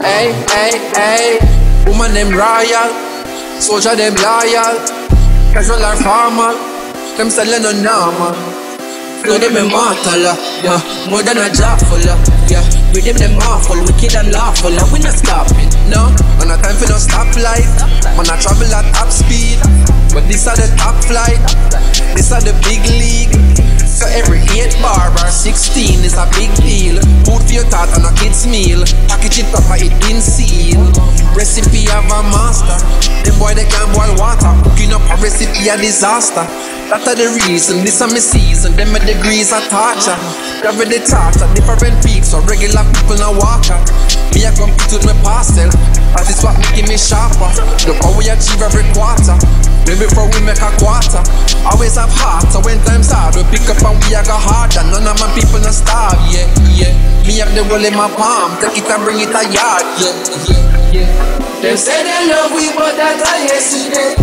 [0.00, 1.24] Hey, hey, hey.
[1.84, 2.88] Woman them royal,
[3.60, 4.80] soldier them loyal,
[5.52, 6.56] casual or formal.
[7.20, 8.32] Them selling no normal.
[9.20, 10.80] Flow them immortal, uh, yeah.
[11.12, 12.16] More than a job full, uh,
[12.48, 12.64] yeah.
[12.96, 16.08] Rhythm them them awful, wicked and lawful, and we not stopping, no.
[16.40, 17.68] Man, a time for no stop light.
[18.16, 19.60] Man, I travel at top speed,
[20.16, 21.44] but this are the top flight.
[22.16, 23.36] This are the big league.
[23.84, 26.96] So every 8 bar or 16 is a big deal.
[27.28, 28.80] Food for your thought and a kid's meal.
[29.40, 30.84] Package it proper, it in seal.
[31.32, 32.76] Recipe of a master.
[33.24, 34.52] Them boy they can't boil water.
[34.68, 36.44] Cooking up a recipe a disaster.
[36.90, 38.76] That are the reason, this are my season.
[38.76, 40.18] Them my degrees are torture.
[40.60, 43.86] Cover the torture, different peeps, so regular people now walk out.
[44.34, 45.70] Me I compete with my parcel,
[46.12, 47.48] that is what making me sharper.
[47.86, 49.38] Look how we achieve every quarter.
[49.86, 51.22] Maybe before we make a quarter,
[51.66, 52.46] always have heart.
[52.52, 54.84] So when times hard, we pick up and we a go harder.
[54.86, 56.18] None of my people not starve.
[57.30, 60.18] Me have the world in my palm, take it and bring it a yard, yeah,
[60.50, 61.62] yeah, yeah.
[61.62, 64.18] Them say they love we, but that I yesterday.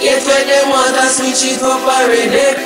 [0.00, 2.56] Yet when they want to switch it up already.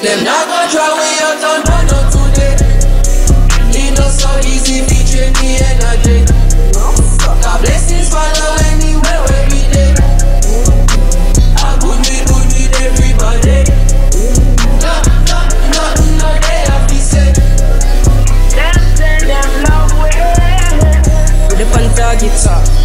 [0.00, 2.71] Them not gonna try we out on no no today.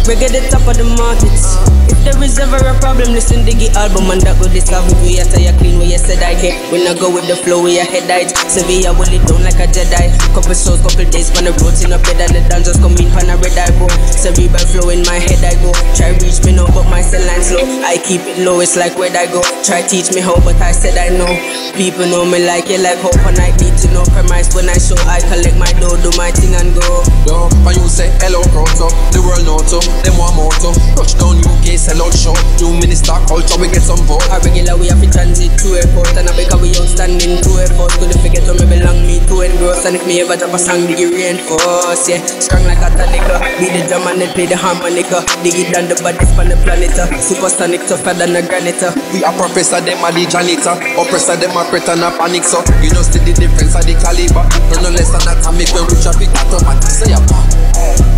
[0.08, 1.60] Reggae the top of the markets.
[1.92, 5.20] If there is ever a problem, listen to the album and that will discover we
[5.20, 6.56] are tired clean where you said I get.
[6.72, 8.32] When I go with the flow, we are head height.
[8.48, 10.08] Sevilla will it down like a Jedi.
[10.32, 13.12] Couple shows, couple days, pan the roads in a bed and the dancers come in
[13.12, 13.88] pan a red eye bro.
[14.08, 15.76] Cerebral flow in my head I go.
[15.92, 17.64] Try reach me now, but my cell line's low.
[17.84, 19.44] I keep it low, it's like where I go.
[19.60, 21.28] Try teach me how, but I said I know.
[21.76, 24.76] People know me like it like hope and I need to know premise when I
[24.80, 24.96] show.
[25.04, 27.04] I collect my dough, do my thing and go.
[27.28, 28.88] Yo, and you say hello, Proto.
[29.12, 30.70] The world know to, them want more to.
[30.96, 32.34] Touchdown UK, sell out show.
[32.58, 34.24] New minister culture, we get some vote.
[34.30, 37.92] A regular we have to transit to airport And I because we outstanding to airport
[37.98, 40.86] Couldn't forget where me belong me to engross And if me ever drop a song,
[40.86, 44.56] dig it reinforce Yeah, strong like a tonica Beat the drum and then play the
[44.56, 47.08] harmonica Dig it down the baddest on the planet uh.
[47.18, 48.92] Supersonic tougher than a granite uh.
[49.12, 50.76] We a professor, them a the janitor.
[51.00, 52.44] Oppressor, them a pret and a panic.
[52.44, 54.44] So you know, see the difference of the caliber.
[54.70, 56.90] No, no less than atomic when we drop it automatic.
[56.90, 58.17] Say a